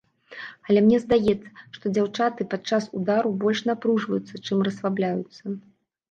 Але 0.67 0.79
мне 0.83 0.97
здаецца, 1.01 1.49
што 1.75 1.91
дзяўчаты 1.97 2.47
падчас 2.53 2.87
удару 2.99 3.29
больш 3.43 3.59
напружваюцца, 3.69 4.41
чым 4.45 4.57
расслабляюцца. 4.69 5.43